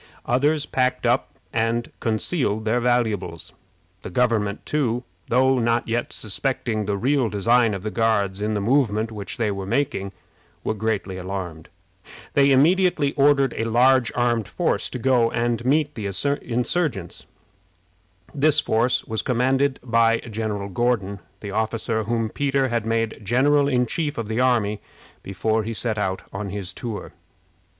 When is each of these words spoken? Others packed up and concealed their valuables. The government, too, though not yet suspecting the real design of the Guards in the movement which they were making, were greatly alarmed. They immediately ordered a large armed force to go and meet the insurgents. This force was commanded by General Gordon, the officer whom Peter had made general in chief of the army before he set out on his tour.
Others 0.25 0.65
packed 0.65 1.05
up 1.05 1.29
and 1.53 1.91
concealed 1.99 2.65
their 2.65 2.79
valuables. 2.79 3.53
The 4.01 4.09
government, 4.09 4.65
too, 4.65 5.03
though 5.27 5.59
not 5.59 5.87
yet 5.87 6.11
suspecting 6.11 6.85
the 6.85 6.97
real 6.97 7.29
design 7.29 7.75
of 7.75 7.83
the 7.83 7.91
Guards 7.91 8.41
in 8.41 8.55
the 8.55 8.59
movement 8.61 9.11
which 9.11 9.37
they 9.37 9.51
were 9.51 9.67
making, 9.67 10.11
were 10.63 10.73
greatly 10.73 11.17
alarmed. 11.17 11.69
They 12.33 12.49
immediately 12.49 13.13
ordered 13.13 13.53
a 13.53 13.65
large 13.69 14.11
armed 14.15 14.47
force 14.47 14.89
to 14.89 14.97
go 14.97 15.29
and 15.29 15.63
meet 15.63 15.93
the 15.93 16.07
insurgents. 16.41 17.27
This 18.33 18.59
force 18.59 19.03
was 19.05 19.21
commanded 19.21 19.79
by 19.83 20.17
General 20.21 20.69
Gordon, 20.69 21.19
the 21.41 21.51
officer 21.51 22.05
whom 22.05 22.31
Peter 22.31 22.69
had 22.69 22.87
made 22.87 23.21
general 23.23 23.67
in 23.67 23.85
chief 23.85 24.17
of 24.17 24.27
the 24.29 24.39
army 24.39 24.81
before 25.21 25.61
he 25.61 25.75
set 25.75 25.99
out 25.99 26.23
on 26.33 26.49
his 26.49 26.73
tour. 26.73 27.13